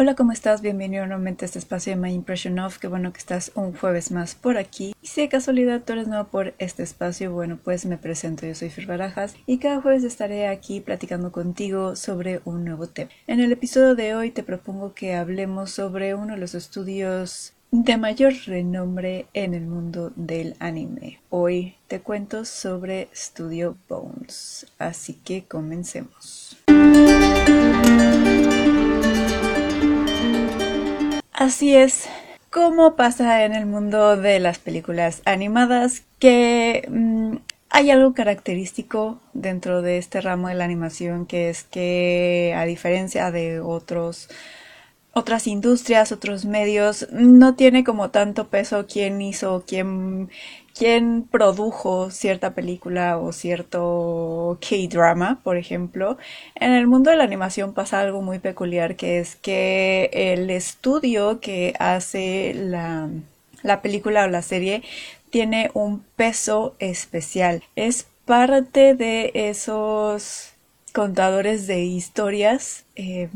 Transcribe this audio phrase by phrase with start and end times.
[0.00, 0.62] Hola, ¿cómo estás?
[0.62, 2.78] Bienvenido nuevamente a este espacio de My Impression Of.
[2.78, 4.94] Qué bueno que estás un jueves más por aquí.
[5.02, 8.46] Y si de casualidad tú eres nuevo por este espacio, bueno, pues me presento.
[8.46, 13.10] Yo soy Fir Barajas y cada jueves estaré aquí platicando contigo sobre un nuevo tema.
[13.26, 17.98] En el episodio de hoy te propongo que hablemos sobre uno de los estudios de
[17.98, 21.20] mayor renombre en el mundo del anime.
[21.28, 24.66] Hoy te cuento sobre Studio Bones.
[24.78, 26.56] Así que comencemos.
[31.40, 32.06] Así es,
[32.50, 37.36] como pasa en el mundo de las películas animadas, que mm,
[37.70, 43.30] hay algo característico dentro de este ramo de la animación, que es que a diferencia
[43.30, 44.28] de otros
[45.12, 50.28] otras industrias, otros medios, no tiene como tanto peso quién hizo, quién,
[50.76, 56.18] quién produjo cierta película o cierto K-drama, por ejemplo.
[56.54, 61.40] En el mundo de la animación pasa algo muy peculiar, que es que el estudio
[61.40, 63.08] que hace la,
[63.62, 64.82] la película o la serie
[65.30, 67.62] tiene un peso especial.
[67.76, 70.52] Es parte de esos
[70.92, 73.28] contadores de historias eh,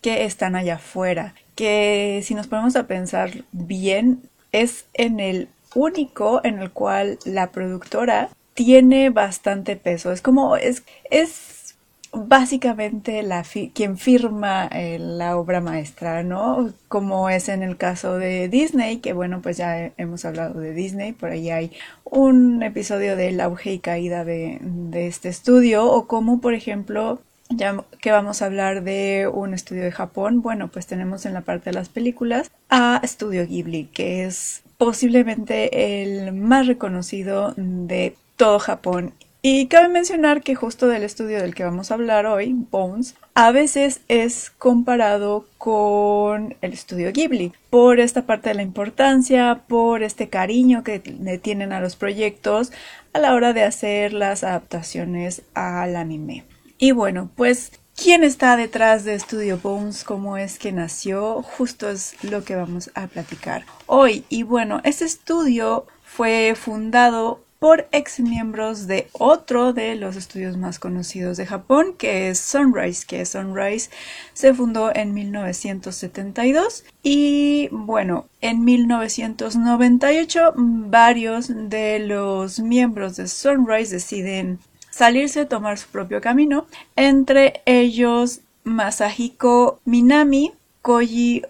[0.00, 6.40] que están allá afuera, que si nos ponemos a pensar bien, es en el único
[6.42, 10.10] en el cual la productora tiene bastante peso.
[10.10, 11.76] Es como, es, es
[12.12, 16.72] básicamente la quien firma eh, la obra maestra, ¿no?
[16.88, 21.12] Como es en el caso de Disney, que bueno, pues ya hemos hablado de Disney,
[21.12, 21.72] por ahí hay
[22.04, 27.84] un episodio del auge y caída de, de este estudio, o como por ejemplo ya
[28.00, 31.70] que vamos a hablar de un estudio de Japón, bueno, pues tenemos en la parte
[31.70, 39.14] de las películas a Studio Ghibli, que es posiblemente el más reconocido de todo Japón.
[39.48, 43.52] Y cabe mencionar que justo del estudio del que vamos a hablar hoy, Bones, a
[43.52, 50.28] veces es comparado con el estudio Ghibli por esta parte de la importancia, por este
[50.28, 52.72] cariño que le tienen a los proyectos
[53.12, 56.44] a la hora de hacer las adaptaciones al anime.
[56.78, 60.04] Y bueno, pues, ¿quién está detrás de Studio Bones?
[60.04, 61.42] ¿Cómo es que nació?
[61.42, 64.24] Justo es lo que vamos a platicar hoy.
[64.28, 70.78] Y bueno, este estudio fue fundado por ex miembros de otro de los estudios más
[70.78, 73.90] conocidos de Japón, que es Sunrise, que Sunrise
[74.34, 84.58] se fundó en 1972 y bueno, en 1998 varios de los miembros de Sunrise deciden
[84.96, 91.42] salirse a tomar su propio camino, entre ellos Masahiko Minami, Koji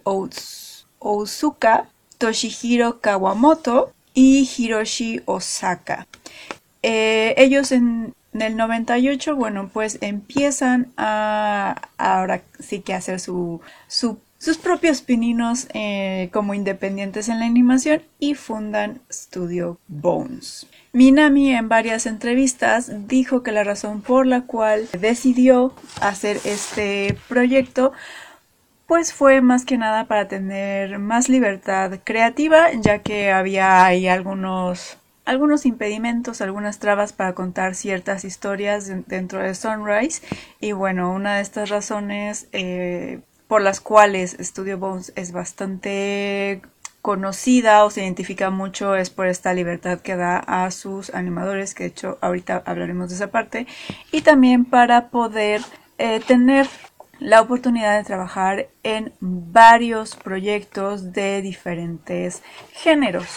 [0.98, 1.86] Ousuka,
[2.18, 6.08] Toshihiro Kawamoto y Hiroshi Osaka.
[6.82, 13.60] Eh, ellos en, el 98, bueno, pues empiezan a ahora sí que hacer su,
[14.38, 20.66] sus propios pininos eh, como independientes en la animación y fundan Studio Bones.
[20.92, 27.92] Minami en varias entrevistas dijo que la razón por la cual decidió hacer este proyecto
[28.86, 34.98] pues fue más que nada para tener más libertad creativa, ya que había ahí algunos
[35.24, 40.22] algunos impedimentos, algunas trabas para contar ciertas historias dentro de Sunrise.
[40.60, 46.62] Y bueno, una de estas razones eh, por las cuales Studio Bones es bastante
[47.02, 51.84] conocida o se identifica mucho es por esta libertad que da a sus animadores, que
[51.84, 53.68] de hecho ahorita hablaremos de esa parte,
[54.10, 55.62] y también para poder
[55.98, 56.66] eh, tener
[57.20, 62.42] la oportunidad de trabajar en varios proyectos de diferentes
[62.72, 63.28] géneros.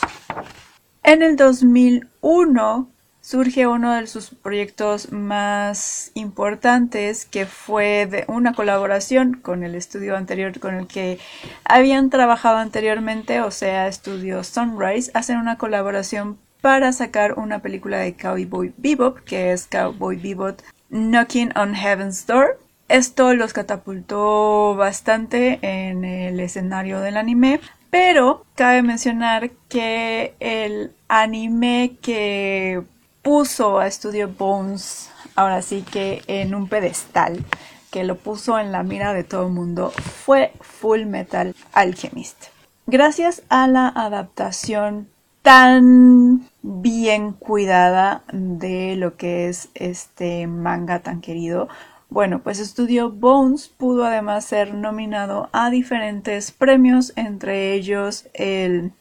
[1.03, 2.89] En el 2001
[3.29, 10.17] surge uno de sus proyectos más importantes que fue de una colaboración con el estudio
[10.17, 11.19] anterior con el que
[11.63, 18.15] habían trabajado anteriormente, o sea, Estudio Sunrise, hacen una colaboración para sacar una película de
[18.15, 22.59] Cowboy Bebop, que es Cowboy Bebop Knocking on Heaven's Door.
[22.87, 27.61] Esto los catapultó bastante en el escenario del anime,
[27.91, 32.81] pero cabe mencionar que el anime que
[33.21, 37.45] puso a Studio Bones ahora sí que en un pedestal
[37.91, 42.45] que lo puso en la mira de todo el mundo fue Full Metal Alchemist.
[42.85, 45.07] Gracias a la adaptación
[45.41, 51.69] tan bien cuidada de lo que es este manga tan querido,
[52.09, 58.91] bueno, pues Studio Bones pudo además ser nominado a diferentes premios, entre ellos el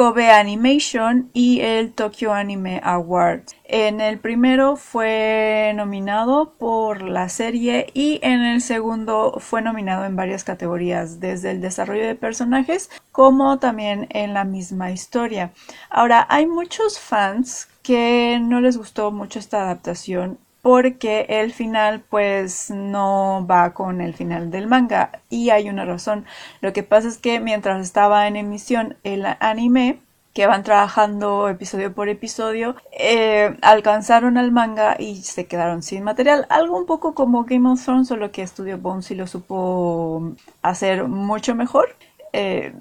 [0.00, 3.54] Kobe Animation y el Tokyo Anime Awards.
[3.64, 10.16] En el primero fue nominado por la serie y en el segundo fue nominado en
[10.16, 15.52] varias categorías, desde el desarrollo de personajes como también en la misma historia.
[15.90, 22.70] Ahora, hay muchos fans que no les gustó mucho esta adaptación porque el final pues
[22.70, 26.26] no va con el final del manga y hay una razón.
[26.60, 30.00] Lo que pasa es que mientras estaba en emisión el anime,
[30.34, 36.46] que van trabajando episodio por episodio, eh, alcanzaron al manga y se quedaron sin material.
[36.50, 41.54] Algo un poco como Game of Thrones, solo que Studio Bones lo supo hacer mucho
[41.54, 41.96] mejor.
[42.32, 42.72] Eh,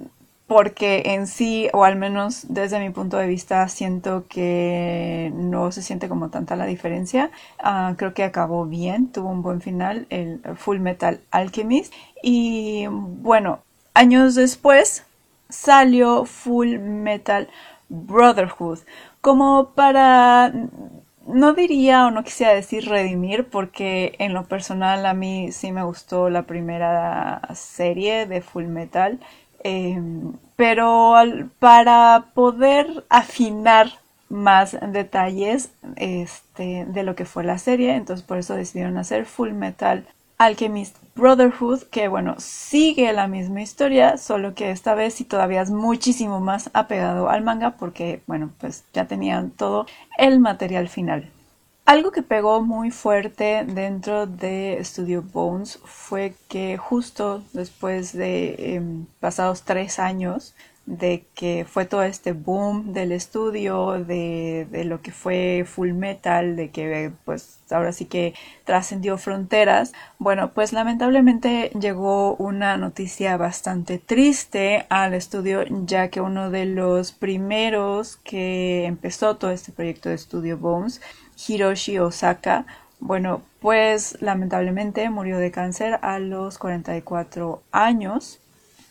[0.49, 5.83] porque en sí, o al menos desde mi punto de vista, siento que no se
[5.83, 7.29] siente como tanta la diferencia.
[7.59, 11.93] Ah, creo que acabó bien, tuvo un buen final, el Full Metal Alchemist.
[12.23, 13.59] Y bueno,
[13.93, 15.05] años después
[15.49, 17.47] salió Full Metal
[17.87, 18.79] Brotherhood,
[19.21, 20.51] como para
[21.27, 25.83] no diría o no quisiera decir redimir porque en lo personal a mí sí me
[25.83, 29.19] gustó la primera serie de Full Metal
[29.63, 31.13] Em, pero
[31.59, 33.91] para poder afinar
[34.29, 39.51] más detalles este, de lo que fue la serie, entonces por eso decidieron hacer Full
[39.51, 40.05] Metal
[40.37, 45.69] Alchemist Brotherhood, que bueno, sigue la misma historia, solo que esta vez sí todavía es
[45.69, 49.85] muchísimo más apegado al manga porque bueno, pues ya tenían todo
[50.17, 51.29] el material final.
[51.89, 59.07] Algo que pegó muy fuerte dentro de Studio Bones fue que justo después de em,
[59.19, 60.53] pasados tres años
[60.85, 66.55] de que fue todo este boom del estudio, de, de, lo que fue Full Metal,
[66.55, 69.93] de que pues ahora sí que trascendió fronteras.
[70.19, 77.13] Bueno, pues lamentablemente llegó una noticia bastante triste al estudio, ya que uno de los
[77.13, 81.01] primeros que empezó todo este proyecto de Studio Bones
[81.47, 82.65] Hiroshi Osaka,
[82.99, 88.39] bueno, pues lamentablemente murió de cáncer a los 44 años.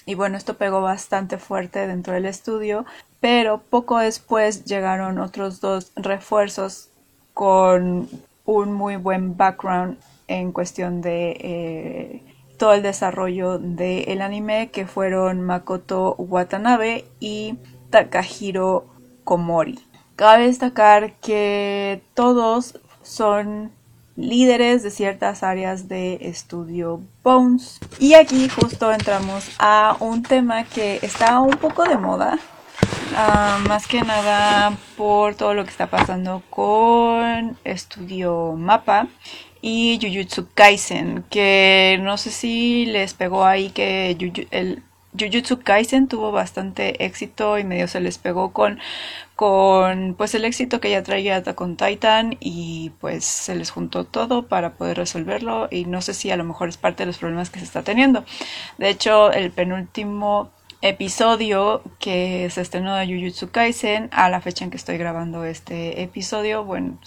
[0.07, 2.87] Y bueno, esto pegó bastante fuerte dentro del estudio,
[3.21, 6.89] pero poco después llegaron otros dos refuerzos
[7.35, 8.09] con
[8.47, 12.23] un muy buen background en cuestión de eh,
[12.57, 17.59] todo el desarrollo del anime, que fueron Makoto Watanabe y
[17.91, 18.87] Takahiro
[19.25, 19.79] Komori.
[20.19, 23.71] Cabe destacar que todos son
[24.17, 27.79] líderes de ciertas áreas de estudio Bones.
[28.01, 32.37] Y aquí justo entramos a un tema que está un poco de moda.
[33.15, 39.07] Ah, más que nada por todo lo que está pasando con Estudio Mapa
[39.63, 44.17] y Jujutsu Kaisen, que no sé si les pegó ahí que
[44.51, 44.83] el
[45.19, 48.79] Jujutsu Kaisen tuvo bastante éxito y medio se les pegó con
[49.37, 54.49] con pues el éxito que ya traía con Titan y pues se les juntó todo
[54.49, 57.49] para poder resolverlo y no sé si a lo mejor es parte de los problemas
[57.49, 58.25] que se está teniendo.
[58.79, 60.51] De hecho, el penúltimo
[60.81, 66.03] episodio que se estrenó de Jujutsu Kaisen a la fecha en que estoy grabando este
[66.03, 66.99] episodio, bueno,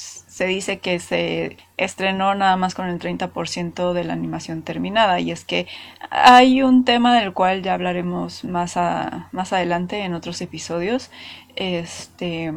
[0.42, 5.30] se dice que se estrenó nada más con el 30% de la animación terminada y
[5.30, 5.68] es que
[6.10, 8.76] hay un tema del cual ya hablaremos más,
[9.32, 11.12] más adelante en otros episodios,
[11.56, 12.52] este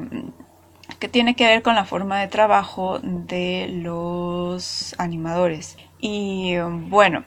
[0.98, 5.76] que tiene que ver con la forma de trabajo de los animadores.
[6.00, 6.56] Y
[6.88, 7.26] bueno,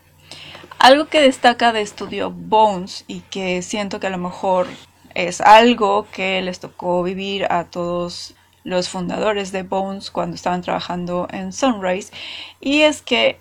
[0.80, 4.65] algo que destaca de Studio Bones y que siento que a lo mejor
[5.14, 8.33] es algo que les tocó vivir a todos
[8.68, 12.12] los fundadores de Bones cuando estaban trabajando en Sunrise.
[12.59, 13.40] Y es que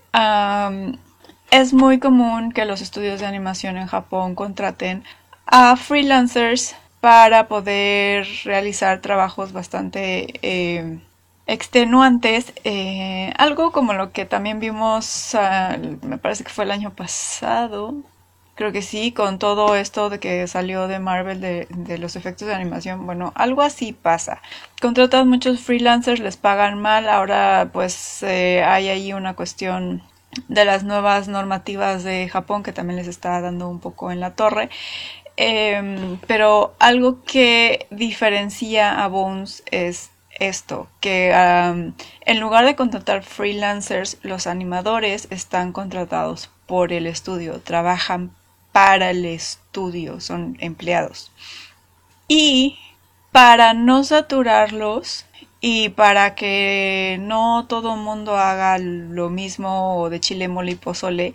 [1.50, 5.04] es muy común que los estudios de animación en Japón contraten
[5.46, 10.98] a freelancers para poder realizar trabajos bastante eh,
[11.46, 16.90] extenuantes, eh, algo como lo que también vimos, ah, me parece que fue el año
[16.94, 17.94] pasado,
[18.56, 22.54] creo que sí, con todo esto de que salió de Marvel de, los efectos de
[22.54, 24.42] animación, bueno, algo así pasa.
[24.80, 30.02] Contratan muchos freelancers, les pagan mal, ahora pues eh, hay ahí una cuestión
[30.48, 34.34] de las nuevas normativas de Japón que también les está dando un poco en la
[34.34, 34.70] torre.
[35.36, 44.18] Em, pero algo que diferencia a Bones es esto, que en lugar de contratar freelancers,
[44.22, 48.30] los animadores están contratados por el estudio, trabajan
[48.76, 51.32] para el estudio, son empleados.
[52.28, 52.78] Y
[53.32, 55.24] para no saturarlos
[55.62, 61.34] y para que no todo el mundo haga lo mismo de chile mole pozole,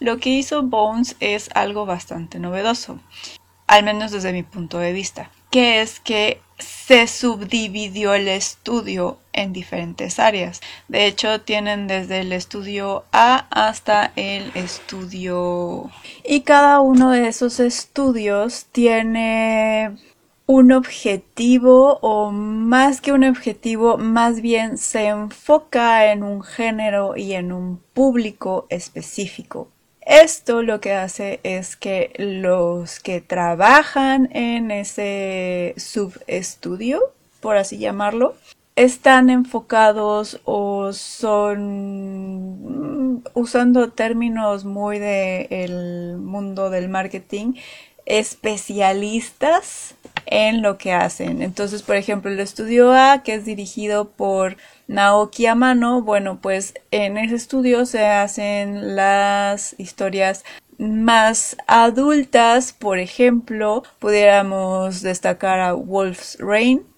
[0.00, 2.98] lo que hizo Bones es algo bastante novedoso,
[3.68, 5.30] al menos desde mi punto de vista.
[5.50, 10.60] que es que se subdividió el estudio en diferentes áreas.
[10.88, 15.90] De hecho, tienen desde el estudio A hasta el estudio...
[16.24, 19.96] Y cada uno de esos estudios tiene
[20.46, 27.34] un objetivo o más que un objetivo, más bien se enfoca en un género y
[27.34, 29.68] en un público específico.
[30.00, 37.00] Esto lo que hace es que los que trabajan en ese subestudio,
[37.40, 38.34] por así llamarlo,
[38.82, 41.62] están enfocados o son
[43.34, 47.52] usando términos muy del mundo del marketing
[48.06, 49.94] especialistas
[50.24, 51.42] en lo que hacen.
[51.42, 54.56] Entonces, por ejemplo, el estudio A, que es dirigido por
[54.88, 60.42] Naoki Amano, bueno, pues en ese estudio se hacen las historias
[60.78, 66.89] más adultas, por ejemplo, pudiéramos destacar a Wolf's Rain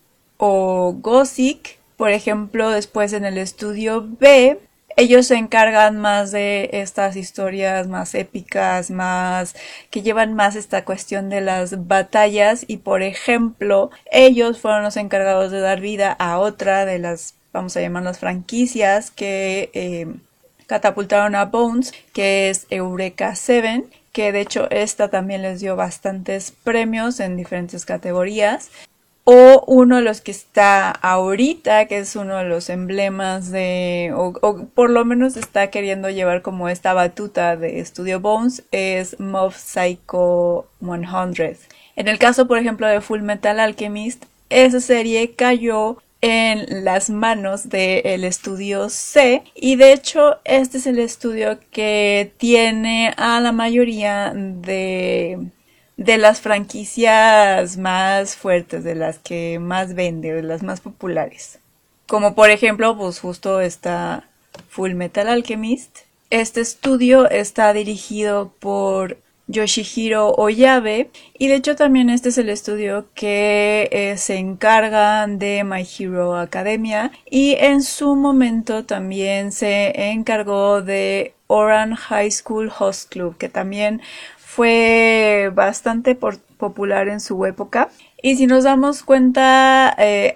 [0.44, 4.58] o Gothic, por ejemplo, después en el estudio B
[4.96, 9.54] ellos se encargan más de estas historias más épicas, más
[9.90, 12.64] que llevan más esta cuestión de las batallas.
[12.66, 17.76] Y por ejemplo ellos fueron los encargados de dar vida a otra de las vamos
[17.76, 20.06] a llamarlas franquicias que eh,
[20.66, 26.50] catapultaron a Bones que es Eureka 7 que de hecho esta también les dio bastantes
[26.50, 28.70] premios en diferentes categorías
[29.24, 34.66] o uno de los que está ahorita, que es uno de los emblemas de, o,
[34.74, 40.66] por lo menos está queriendo llevar como esta batuta de Studio Bones, es Mob Psycho
[40.80, 41.56] 100.
[41.94, 47.68] En el caso, por ejemplo, de Full Metal Alchemist, esa serie cayó en las manos
[47.68, 54.32] del estudio C y de hecho este es el estudio que tiene a la mayoría
[54.32, 55.50] de
[55.96, 61.58] de las franquicias más fuertes, de las que más vende, de las más populares.
[62.06, 64.28] Como por ejemplo, pues justo está
[64.68, 66.00] Full Metal Alchemist.
[66.30, 69.18] Este estudio está dirigido por
[69.48, 75.64] Yoshihiro Oyabe y de hecho también este es el estudio que eh, se encarga de
[75.64, 83.10] My Hero Academia y en su momento también se encargó de Oran High School Host
[83.10, 84.00] Club que también
[84.54, 87.88] fue bastante popular en su época.
[88.22, 90.34] Y si nos damos cuenta, eh,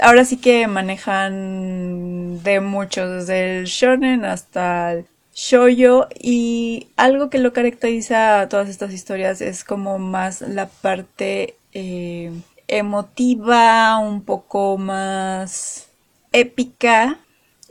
[0.00, 7.38] ahora sí que manejan de mucho, desde el shonen hasta el shoujo y algo que
[7.38, 12.32] lo caracteriza a todas estas historias es como más la parte eh,
[12.66, 15.86] emotiva, un poco más
[16.32, 17.20] épica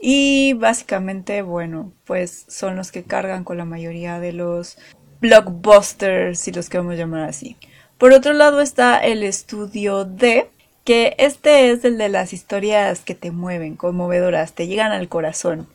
[0.00, 4.78] y básicamente, bueno, pues son los que cargan con la mayoría de los
[5.24, 7.56] blockbusters, si los queremos llamar así.
[7.96, 10.50] Por otro lado está el estudio D,
[10.84, 15.66] que este es el de las historias que te mueven, conmovedoras, te llegan al corazón.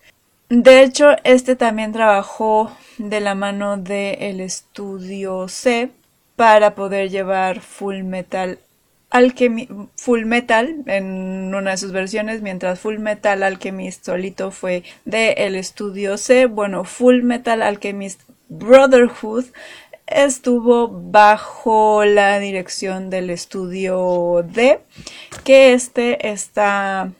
[0.49, 5.89] De hecho, este también trabajó de la mano del estudio C
[6.35, 8.59] para poder llevar Full Metal
[9.09, 15.31] Alchemist, Full Metal en una de sus versiones, mientras Full Metal Alchemist solito fue de
[15.33, 16.45] el estudio C.
[16.45, 19.45] Bueno, Full Metal Alchemist Brotherhood
[20.07, 24.79] estuvo bajo la dirección del estudio D,
[25.43, 27.11] que este está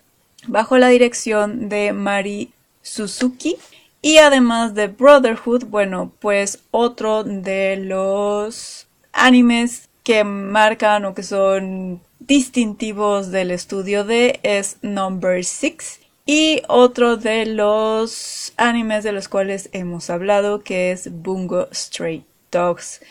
[0.48, 3.58] bajo la dirección de Mari Suzuki.
[4.02, 12.02] Y además de Brotherhood, bueno, pues otro de los animes que marcan o que son
[12.20, 16.00] distintivos del estudio D es Number 6
[16.32, 23.02] y otro de los animes de los cuales hemos hablado, que es Bungo Stray Dogs,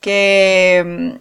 [0.00, 1.18] que,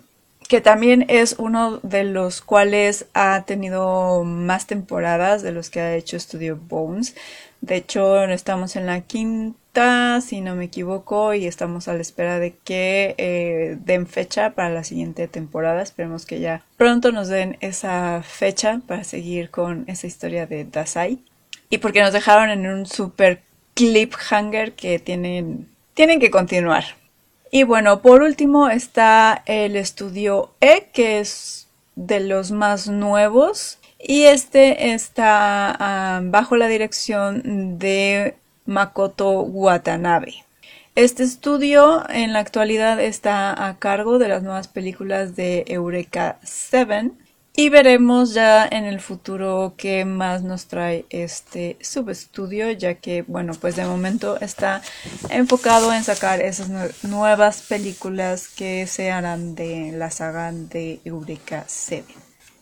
[0.47, 5.93] que también es uno de los cuales ha tenido más temporadas de los que ha
[5.93, 7.17] hecho Studio Bones.
[7.59, 12.39] De hecho, estamos en la quinta, si no me equivoco, y estamos a la espera
[12.39, 15.81] de que eh, den fecha para la siguiente temporada.
[15.81, 21.19] Esperemos que ya pronto nos den esa fecha para seguir con esa historia de Dasai
[21.71, 23.41] y porque nos dejaron en un super
[23.73, 26.83] cliffhanger que tienen, tienen que continuar.
[27.49, 33.79] Y bueno, por último está el estudio E, que es de los más nuevos.
[33.97, 38.35] Y este está ah, bajo la dirección de
[38.65, 40.43] Makoto Watanabe.
[40.95, 47.11] Este estudio en la actualidad está a cargo de las nuevas películas de Eureka 7
[47.53, 53.53] Y veremos ya en el futuro qué más nos trae este subestudio, ya que, bueno,
[53.59, 54.81] pues de momento está
[55.29, 56.69] enfocado en sacar esas
[57.03, 62.05] nuevas películas que se harán de la saga de Eureka 7.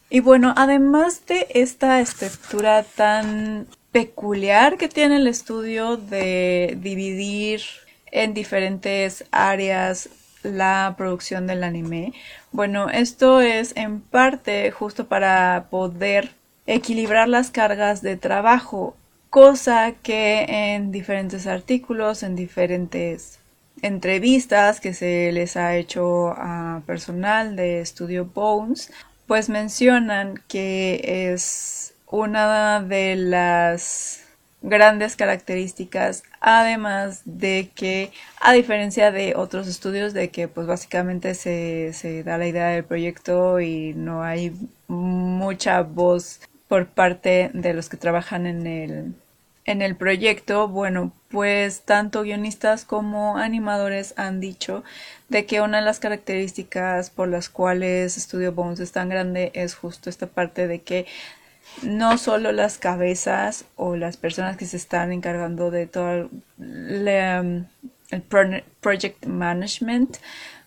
[0.10, 7.62] Y bueno, además de esta estructura tan peculiar que tiene el estudio de dividir
[8.12, 10.10] en diferentes áreas
[10.42, 12.14] la producción del anime.
[12.52, 16.32] Bueno, esto es en parte justo para poder
[16.66, 18.96] equilibrar las cargas de trabajo,
[19.30, 23.40] cosa que en diferentes artículos, en diferentes
[23.82, 28.92] entrevistas que se les ha hecho a personal de Studio Bones,
[29.28, 34.24] pues mencionan que es una de las
[34.62, 38.12] grandes características, además de que,
[38.42, 42.84] a diferencia de otros estudios, de que pues básicamente se, se da la idea del
[42.84, 44.54] proyecto y no hay
[44.88, 49.14] mucha voz por parte de los que trabajan en el,
[49.66, 54.84] en el proyecto, bueno, pues tanto guionistas como animadores han dicho
[55.30, 59.76] de que una de las características por las cuales Studio Bones es tan grande es
[59.76, 61.06] justo esta parte de que
[61.84, 67.66] no solo las cabezas o las personas que se están encargando de todo um,
[68.12, 68.22] el,
[68.82, 70.18] project management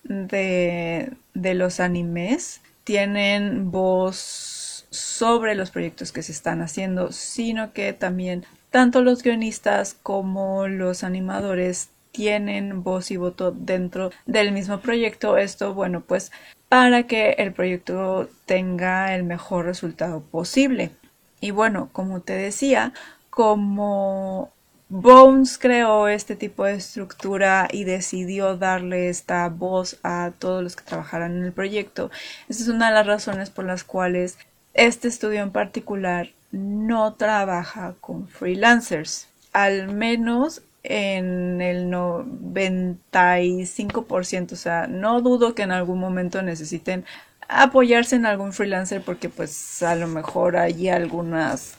[0.04, 7.92] de, de los animes tienen voz sobre los proyectos que se están haciendo, sino que
[7.92, 15.36] también tanto los guionistas como los animadores tienen voz y voto dentro del mismo proyecto.
[15.36, 16.30] Esto, bueno, pues
[16.68, 20.92] para que el proyecto tenga el mejor resultado posible.
[21.40, 22.92] Y bueno, como te decía,
[23.30, 24.52] como
[24.88, 30.84] Bones creó este tipo de estructura y decidió darle esta voz a todos los que
[30.84, 32.10] trabajaran en el proyecto.
[32.48, 34.36] Esa es una de las razones por las cuales
[34.74, 39.28] este estudio en particular no trabaja con freelancers.
[39.54, 47.04] Al menos en el 95%, o sea, no dudo que en algún momento necesiten
[47.48, 51.76] apoyarse en algún freelancer porque pues a lo mejor hay algunas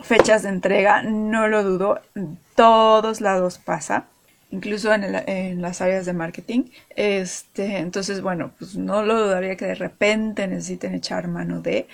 [0.00, 4.06] fechas de entrega, no lo dudo, en todos lados pasa,
[4.50, 6.64] incluso en, las áreas de marketing.
[6.90, 11.88] Este, entonces, bueno, pues no lo dudaría que de repente necesiten echar mano de.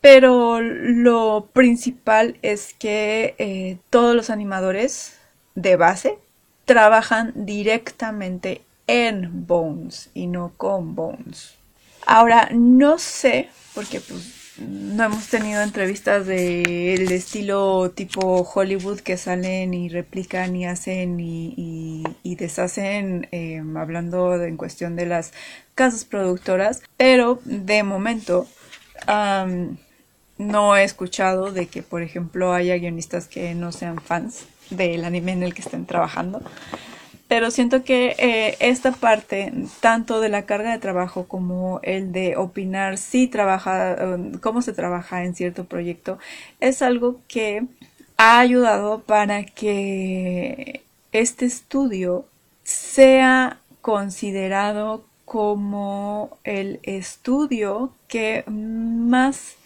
[0.00, 5.18] Pero lo principal es que eh, todos los animadores
[5.56, 6.18] de base
[6.64, 11.54] trabajan directamente en Bones y no con Bones.
[12.06, 19.74] Ahora, no sé, porque pues no hemos tenido entrevistas del estilo tipo Hollywood que salen
[19.74, 25.32] y replican y hacen y, deshacen em, hablando en cuestión de las
[25.74, 28.46] casas productoras, pero de momento
[30.38, 35.32] no he escuchado de que, por ejemplo, haya guionistas que no sean fans del anime
[35.32, 36.42] en el que estén trabajando.
[37.28, 42.36] Pero siento que eh, esta parte, tanto de la carga de trabajo como el de
[42.36, 46.18] opinar si trabaja, um, cómo se trabaja en cierto proyecto,
[46.60, 47.64] es algo que
[48.16, 52.26] ha ayudado para que este estudio
[52.62, 59.56] sea considerado como el estudio que más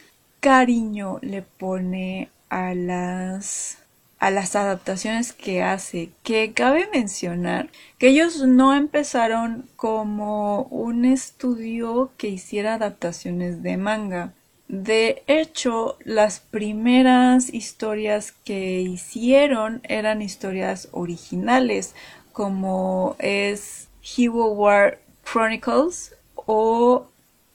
[0.40, 3.80] cariño le pone a las
[4.20, 12.12] a las adaptaciones que hace, que cabe mencionar que ellos no empezaron como un estudio
[12.18, 14.35] que hiciera adaptaciones de manga.
[14.68, 21.94] De hecho, las primeras historias que hicieron eran historias originales,
[22.33, 27.06] como es Hero War Chronicles o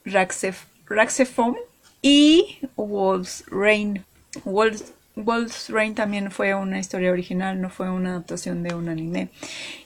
[0.04, 1.58] Raxephone
[2.01, 4.04] y Wolf's Rain.
[4.43, 9.30] Wolf's Wolf's Rain también fue una historia original, no fue una adaptación de un anime.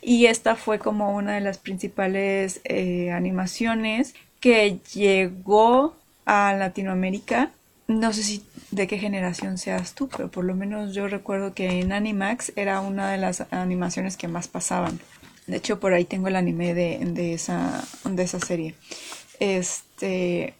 [0.01, 7.51] Y esta fue como una de las principales eh, animaciones que llegó a Latinoamérica.
[7.87, 11.79] No sé si de qué generación seas tú, pero por lo menos yo recuerdo que
[11.79, 14.99] en Animax era una de las animaciones que más pasaban.
[15.47, 18.75] De hecho, por ahí tengo el anime de, de, esa, de esa serie.
[19.39, 20.53] Este,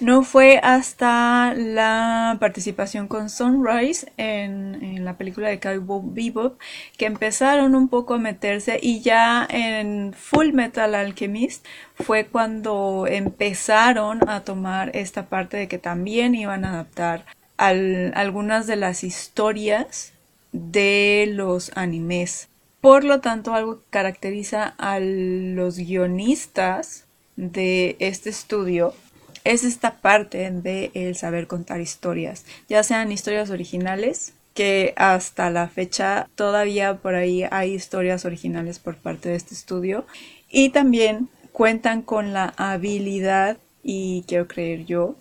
[0.00, 6.58] no fue hasta la participación con Sunrise en, la película de Cowboy Bebop
[6.96, 14.26] que empezaron un poco a meterse y ya en Full Metal Alchemist fue cuando empezaron
[14.28, 17.26] a tomar esta parte de que también iban a adaptar
[17.56, 20.12] algunas de las historias
[20.52, 22.48] de los animes.
[22.80, 27.04] Por lo tanto, algo que caracteriza a los guionistas
[27.36, 28.94] de este estudio
[29.44, 35.68] es esta parte de el saber contar historias, ya sean historias originales, que hasta la
[35.68, 40.06] fecha todavía por ahí hay historias originales por parte de este estudio
[40.48, 45.16] y también cuentan con la habilidad y quiero creer yo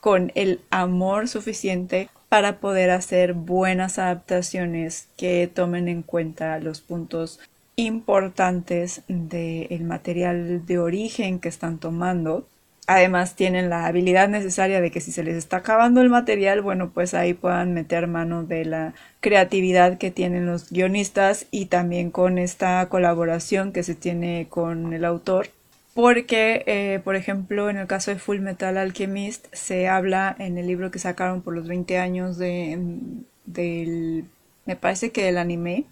[0.00, 7.40] con el amor suficiente para poder hacer buenas adaptaciones que tomen en cuenta los puntos
[7.76, 12.46] importantes del material de origen que están tomando.
[12.86, 16.90] Además tienen la habilidad necesaria de que si se les está acabando el material, bueno,
[16.90, 22.36] pues ahí puedan meter mano de la creatividad que tienen los guionistas y también con
[22.36, 25.48] esta colaboración que se tiene con el autor.
[25.94, 30.66] Porque, eh, por ejemplo, en el caso de Full Metal Alchemist, se habla en el
[30.66, 32.78] libro que sacaron por los 20 años de,
[33.46, 34.24] del,
[34.66, 35.84] me parece que del anime,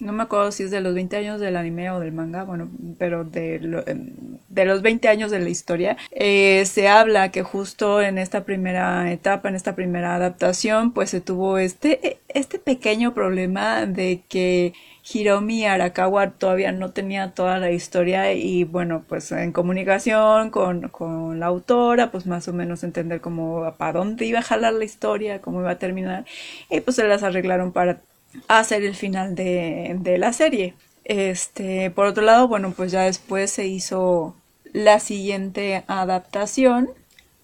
[0.00, 2.70] no me acuerdo si es de los 20 años del anime o del manga, bueno,
[2.98, 8.00] pero de, em, de los 20 años de la historia, eh, se habla que justo
[8.00, 13.86] en esta primera etapa, en esta primera adaptación, pues se tuvo este, este pequeño problema
[13.86, 14.72] de que
[15.12, 21.40] Hiromi Arakawa todavía no tenía toda la historia y bueno, pues en comunicación con, con
[21.40, 25.40] la autora, pues más o menos entender cómo, para dónde iba a jalar la historia,
[25.40, 26.24] cómo iba a terminar
[26.70, 28.00] y pues se las arreglaron para
[28.48, 30.74] hacer el final de, de la serie.
[31.04, 34.36] Este, por otro lado, bueno, pues ya después se hizo
[34.72, 36.90] la siguiente adaptación.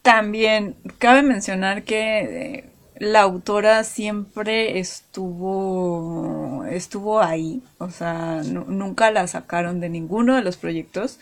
[0.02, 2.64] También cabe mencionar que eh,
[2.98, 10.56] la autora siempre estuvo estuvo ahí, o sea, nunca la sacaron de ninguno de los
[10.56, 11.18] proyectos.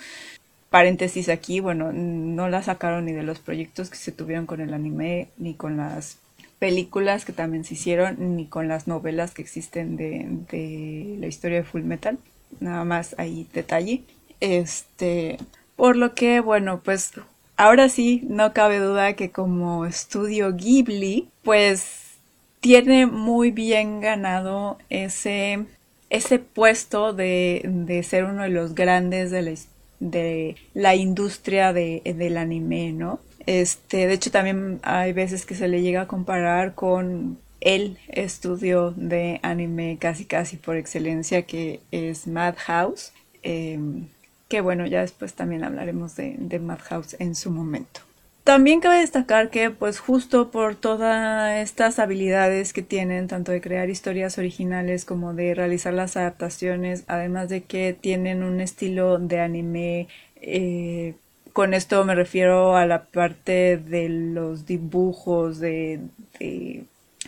[0.71, 4.75] Paréntesis aquí, bueno, no la sacaron ni de los proyectos que se tuvieron con el
[4.75, 6.19] anime, ni con las
[6.65, 11.59] películas que también se hicieron, ni con las novelas que existen de, de la historia
[11.59, 12.17] de Full Metal.
[12.59, 14.01] Nada más ahí detalle.
[14.41, 15.37] Este,
[15.77, 17.13] por lo que, bueno, pues
[17.59, 22.17] ahora sí, no cabe duda que como estudio Ghibli, pues
[22.61, 25.67] tiene muy bien ganado ese,
[26.09, 29.55] ese puesto de, de ser uno de los grandes de la,
[30.01, 33.21] de la industria de, del anime, ¿no?
[33.47, 38.93] Este, de hecho, también hay veces que se le llega a comparar con el estudio
[38.97, 43.13] de anime casi casi por excelencia que es Madhouse.
[43.43, 44.09] Em,
[44.49, 48.01] que bueno, ya después también hablaremos de, de Madhouse en su momento.
[48.45, 53.89] También cabe destacar que, pues justo por todas estas habilidades que tienen, tanto de crear
[53.89, 60.09] historias originales como de realizar las adaptaciones, además de que tienen un estilo de anime,
[60.37, 61.15] eh,
[61.55, 66.01] con esto me refiero a la parte de los dibujos, de,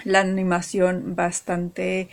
[0.04, 2.08] la animación bastante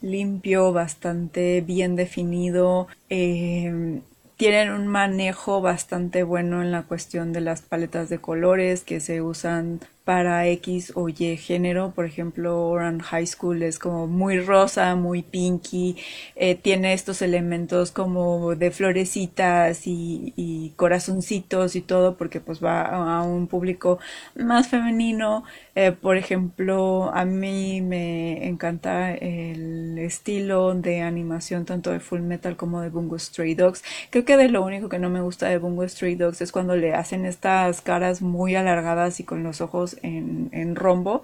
[0.00, 2.86] limpio, bastante bien definido.
[3.10, 4.00] Eh,
[4.36, 9.20] tienen un manejo bastante bueno en la cuestión de las paletas de colores que se
[9.20, 11.90] usan para X o Y género.
[11.90, 15.96] Por ejemplo, Oran High School es como muy rosa, muy pinky.
[16.36, 23.22] Eh, tiene estos elementos como de florecitas y, corazoncitos y todo porque pues va a
[23.22, 23.98] un público
[24.36, 25.42] más femenino.
[25.74, 32.56] Eh, por ejemplo, a mí me encanta el estilo de animación tanto de Full Metal
[32.56, 33.82] como de Bungo Stray Dogs.
[34.10, 36.76] Creo que de lo único que no me gusta de Bungo Stray Dogs es cuando
[36.76, 41.22] le hacen estas caras muy alargadas y con los ojos en, rombo.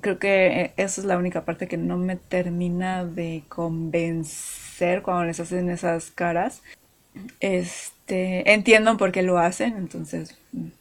[0.00, 5.40] Creo que esa es la única parte que no me termina de convencer cuando les
[5.40, 6.62] hacen esas caras.
[7.40, 10.36] Este, entiendo por qué lo hacen, entonces,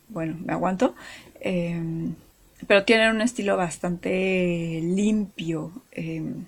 [0.09, 0.95] bueno, me aguanto.
[1.39, 2.15] Em,
[2.67, 5.71] pero tienen un estilo bastante limpio.
[5.91, 6.45] Em,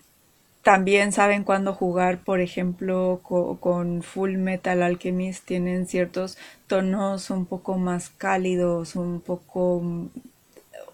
[0.63, 7.77] también saben cuándo jugar, por ejemplo, con Full Metal Alchemist tienen ciertos tonos un poco
[7.77, 9.81] más cálidos, un poco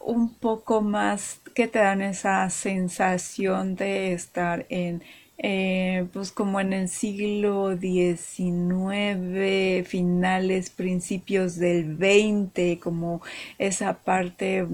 [0.06, 5.04] un poco más que te dan esa sensación de estar en
[5.38, 13.22] eh, pues como en el siglo XIX, finales, principios del XX, como
[13.58, 14.66] esa parte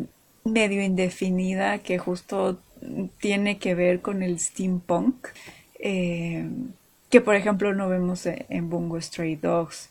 [0.44, 2.60] medio indefinida que justo
[3.20, 5.30] tiene que ver con el steampunk,
[5.80, 6.48] eh,
[7.10, 9.90] que por ejemplo no vemos en Bungo Stray Dogs.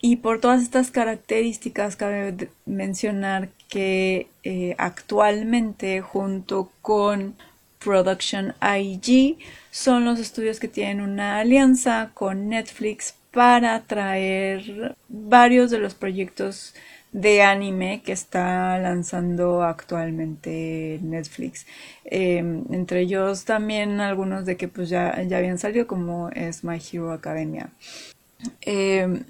[0.00, 7.36] Y por todas estas características cabe mencionar que eh, actualmente junto con
[7.82, 9.38] Production IG
[9.70, 16.74] son los estudios que tienen una alianza con Netflix para traer varios de los proyectos
[17.12, 21.64] de anime que está lanzando actualmente Netflix.
[22.04, 26.78] Em, entre ellos también algunos de que pues ya, ya habían salido como es My
[26.78, 27.70] Hero Academia.
[28.60, 29.24] Em,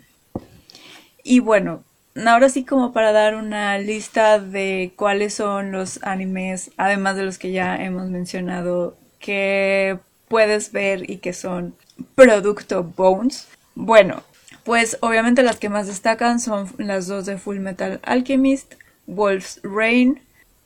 [1.22, 7.16] y bueno, ahora sí como para dar una lista de cuáles son los animes, además
[7.16, 9.98] de los que ya hemos mencionado, que
[10.29, 11.75] puedes ver y que son
[12.14, 13.48] producto Bones.
[13.75, 14.22] Bueno,
[14.64, 18.75] pues obviamente las que más destacan son las dos de Full Metal Alchemist,
[19.07, 20.20] Wolf's Rain,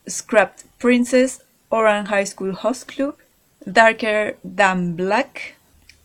[0.09, 3.16] Scrapped Princess, Orange High School Host Club,
[3.64, 5.56] Darker Than Black,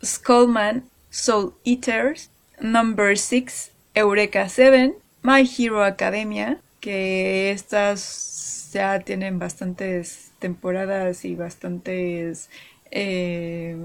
[0.03, 10.31] Skullman, Soul Eaters, Number 6, Eureka 7, My Hero Academia, que estas ya tienen bastantes
[10.39, 12.49] temporadas y bastantes
[12.89, 13.77] eh,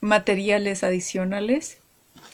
[0.00, 1.78] materiales adicionales.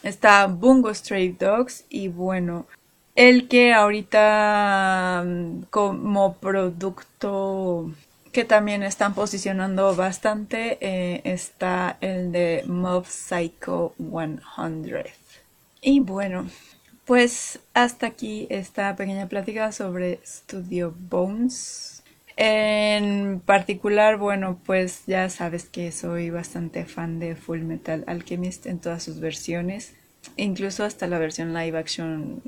[0.03, 2.67] Está Bungo Stray Dogs y bueno,
[3.15, 7.91] el que ahorita mm, como producto
[8.33, 14.41] que también están posicionando bastante eh, está el de Mob Psycho 100.
[15.81, 16.47] Y bueno,
[17.05, 22.03] pues hasta aquí esta pequeña plática sobre Studio Bones.
[22.37, 28.81] En particular, bueno, pues ya sabes que soy bastante fan de Full Metal Alchemist en
[28.81, 29.95] todas sus versiones,
[30.37, 32.43] incluso hasta la versión live action.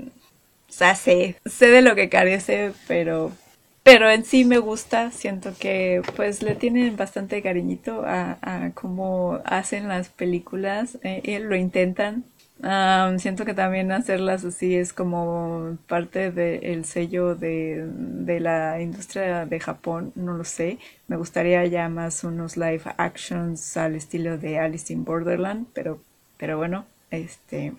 [0.68, 3.32] Sé de lo que carece, pero
[3.86, 9.38] pero en sí me gusta, siento que pues le tienen bastante cariñito a, a cómo
[9.44, 12.24] hacen las películas, eh, lo intentan,
[13.18, 19.60] siento que también hacerlas así es como parte del sello de, de, la industria de
[19.60, 20.78] Japón, no lo sé.
[21.08, 26.00] Me gustaría ya más unos live actions al estilo de Alice in Borderland, pero,
[26.38, 27.72] pero bueno, este,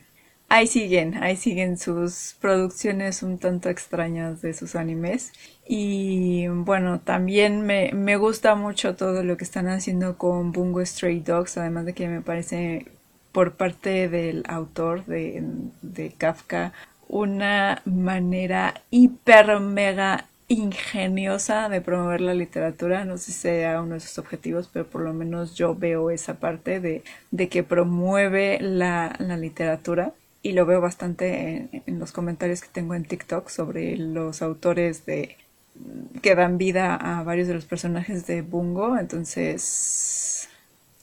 [0.50, 5.34] ahí siguen, ahí siguen sus producciones un tanto extrañas de sus animes.
[5.68, 11.20] Y bueno, también me, me gusta mucho todo lo que están haciendo con Bungo Stray
[11.20, 12.86] Dogs, además de que me parece
[13.38, 16.74] por parte del autor de, Kafka
[17.08, 23.06] una manera hiper mega ingeniosa de promover la literatura.
[23.06, 26.40] No sé si sea uno de sus objetivos, pero por lo menos yo veo esa
[26.40, 27.04] parte de,
[27.48, 30.14] que promueve la, literatura.
[30.42, 35.06] Y lo veo bastante en, en, los comentarios que tengo en TikTok sobre los autores
[35.06, 35.38] de
[36.24, 38.98] que dan vida a varios de los personajes de Bungo.
[38.98, 40.50] Entonces,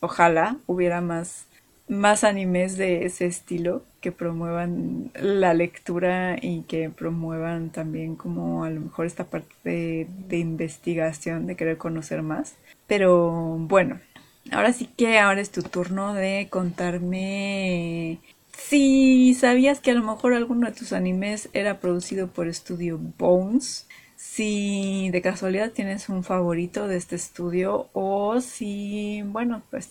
[0.01, 1.47] ojalá hubiera más
[1.88, 8.70] más animes de ese estilo que promuevan la lectura y que promuevan también como a
[8.70, 12.57] lo mejor esta parte de, investigación, de querer conocer más.
[12.87, 14.01] Pero bueno,
[14.51, 18.18] ahora sí que ahora es tu turno de contarme
[18.57, 23.88] si sabías que a lo mejor alguno de tus animes era producido por Studio Bones.
[24.16, 29.90] Si de casualidad tienes un favorito de este estudio o si, bueno, pues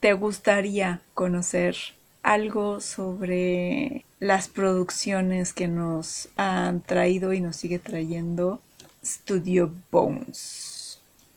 [0.00, 1.76] te gustaría conocer
[2.22, 8.60] algo sobre las producciones que nos han traído y nos sigue trayendo
[9.04, 10.69] Studio Bones.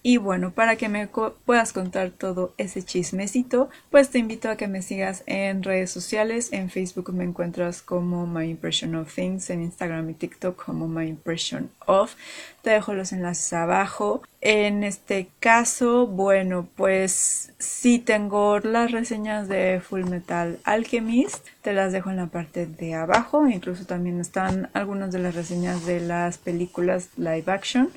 [0.05, 4.67] Y bueno, para que me puedas contar todo ese chismecito, pues te invito a que
[4.67, 6.51] me sigas en redes sociales.
[6.51, 11.07] En Facebook me encuentras como My Impression of Things, en Instagram y TikTok como My
[11.07, 12.15] Impression of.
[12.63, 14.21] Te dejo los enlaces abajo.
[14.41, 21.47] En este caso, bueno, pues sí tengo las reseñas de Full Metal Alchemist.
[21.61, 23.47] Te las dejo en la parte de abajo.
[23.47, 27.89] Incluso también están algunas de las reseñas de las películas live action.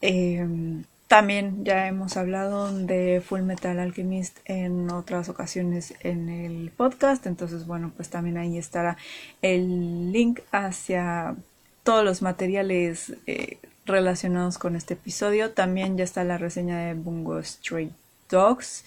[0.00, 7.26] Em, también ya hemos hablado de Full Metal Alchemist en otras ocasiones en el podcast,
[7.26, 8.96] entonces bueno, pues también ahí estará
[9.42, 11.36] el link hacia
[11.82, 15.50] todos los materiales eh, relacionados con este episodio.
[15.50, 17.90] También ya está la reseña de Bungo Stray
[18.30, 18.86] Dogs,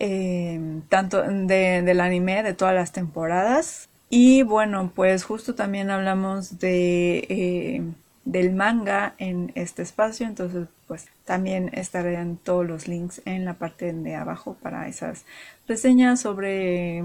[0.00, 3.90] eh, tanto del anime de todas las temporadas.
[4.08, 7.18] Y bueno, pues justo también hablamos de...
[7.28, 7.82] Eh,
[8.26, 13.92] del manga en este espacio entonces pues también estarán todos los links en la parte
[13.92, 15.24] de abajo para esas
[15.66, 17.02] reseñas sobre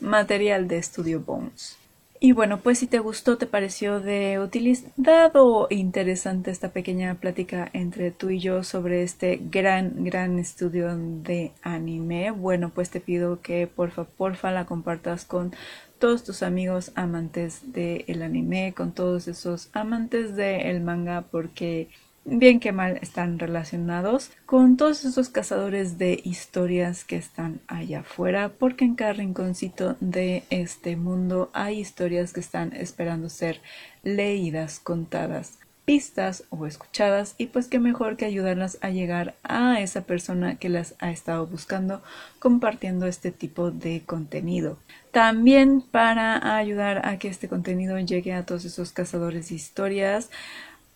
[0.00, 1.78] material de Studio Bones.
[2.18, 7.68] Y bueno, pues si te gustó, te pareció de utilidad o interesante esta pequeña plática
[7.74, 13.42] entre tú y yo sobre este gran, gran estudio de anime, bueno, pues te pido
[13.42, 15.54] que porfa, porfa la compartas con
[15.98, 21.88] todos tus amigos amantes del anime, con todos esos amantes del manga, porque
[22.24, 28.50] bien que mal están relacionados con todos esos cazadores de historias que están allá afuera,
[28.58, 33.60] porque en cada rinconcito de este mundo hay historias que están esperando ser
[34.02, 40.02] leídas, contadas vistas o escuchadas y pues qué mejor que ayudarlas a llegar a esa
[40.02, 42.02] persona que las ha estado buscando
[42.40, 44.78] compartiendo este tipo de contenido.
[45.12, 50.30] También para ayudar a que este contenido llegue a todos esos cazadores de historias,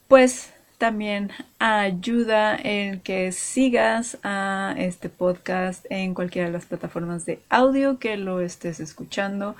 [0.09, 7.41] pues también ayuda el que sigas a este podcast en cualquiera de las plataformas de
[7.51, 9.57] audio que lo estés escuchando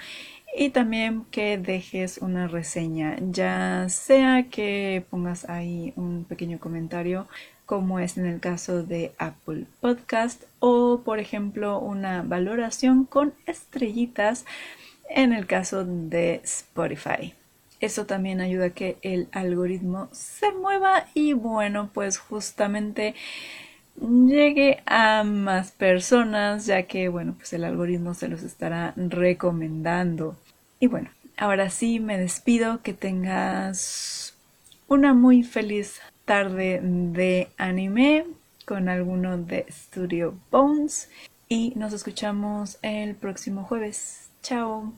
[0.57, 7.29] y también que dejes una reseña, ya sea que pongas ahí un pequeño comentario
[7.67, 14.45] como es en el caso de Apple Podcast o por ejemplo una valoración con estrellitas
[15.09, 17.35] en el caso de Spotify.
[17.79, 23.15] Eso también ayuda a que el algoritmo se mueva y bueno, pues justamente
[23.97, 30.37] llegue a más personas, ya que, bueno, pues el algoritmo se los estará recomendando.
[30.79, 34.35] Y bueno, ahora sí me despido, que tengas
[34.89, 38.27] una muy feliz tarde de anime
[38.65, 41.11] con alguno de Studio Bones
[41.49, 44.31] y nos escuchamos el próximo jueves.
[44.43, 44.93] Chao.